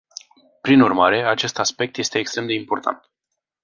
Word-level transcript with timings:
Prin 0.61 0.81
urmare, 0.81 1.23
acest 1.27 1.59
aspect 1.59 1.97
este 1.97 2.19
extrem 2.19 2.45
de 2.45 2.53
important. 2.53 3.09